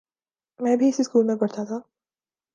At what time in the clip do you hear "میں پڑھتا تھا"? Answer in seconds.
1.25-1.79